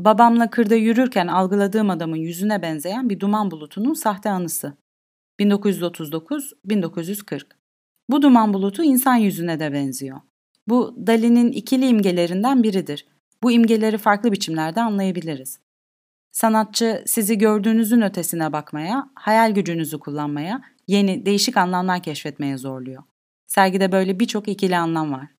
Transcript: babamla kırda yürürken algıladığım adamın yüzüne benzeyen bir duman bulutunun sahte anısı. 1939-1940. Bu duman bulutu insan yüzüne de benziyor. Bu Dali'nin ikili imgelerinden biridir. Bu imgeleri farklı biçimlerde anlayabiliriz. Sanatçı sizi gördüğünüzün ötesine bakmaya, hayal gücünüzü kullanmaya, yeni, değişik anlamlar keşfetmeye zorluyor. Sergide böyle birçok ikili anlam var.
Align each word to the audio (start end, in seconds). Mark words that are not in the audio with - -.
babamla 0.00 0.50
kırda 0.50 0.74
yürürken 0.74 1.26
algıladığım 1.26 1.90
adamın 1.90 2.16
yüzüne 2.16 2.62
benzeyen 2.62 3.10
bir 3.10 3.20
duman 3.20 3.50
bulutunun 3.50 3.94
sahte 3.94 4.30
anısı. 4.30 4.72
1939-1940. 5.40 7.42
Bu 8.10 8.22
duman 8.22 8.54
bulutu 8.54 8.82
insan 8.82 9.14
yüzüne 9.14 9.60
de 9.60 9.72
benziyor. 9.72 10.20
Bu 10.68 10.96
Dali'nin 11.06 11.52
ikili 11.52 11.86
imgelerinden 11.86 12.62
biridir. 12.62 13.06
Bu 13.42 13.52
imgeleri 13.52 13.98
farklı 13.98 14.32
biçimlerde 14.32 14.80
anlayabiliriz. 14.80 15.58
Sanatçı 16.32 17.02
sizi 17.06 17.38
gördüğünüzün 17.38 18.00
ötesine 18.00 18.52
bakmaya, 18.52 19.10
hayal 19.14 19.54
gücünüzü 19.54 19.98
kullanmaya, 19.98 20.62
yeni, 20.86 21.26
değişik 21.26 21.56
anlamlar 21.56 22.02
keşfetmeye 22.02 22.58
zorluyor. 22.58 23.02
Sergide 23.46 23.92
böyle 23.92 24.20
birçok 24.20 24.48
ikili 24.48 24.76
anlam 24.76 25.12
var. 25.12 25.37